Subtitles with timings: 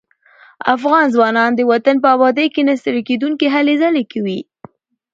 [0.75, 4.39] افغان ځوانان د وطن په ابادۍ کې نه ستړي کېدونکي هلې ځلې کوي.